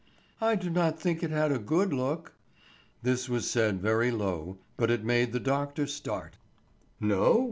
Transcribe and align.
"I 0.41 0.55
do 0.55 0.71
not 0.71 0.99
think 0.99 1.21
it 1.21 1.29
had 1.29 1.51
a 1.51 1.59
good 1.59 1.93
look." 1.93 2.33
This 3.03 3.29
was 3.29 3.47
said 3.47 3.79
very 3.83 4.09
low 4.09 4.57
but 4.75 4.89
it 4.89 5.03
made 5.05 5.31
the 5.31 5.39
doctor 5.39 5.85
start. 5.85 6.37
"No?" 6.99 7.39